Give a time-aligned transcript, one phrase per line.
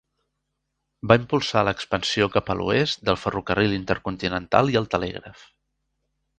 [1.11, 5.49] Va impulsar l'expansió cap a l'oest del ferrocarril intercontinental i el telègraf.